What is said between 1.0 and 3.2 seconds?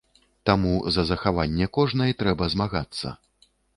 захаванне кожнай трэба змагацца.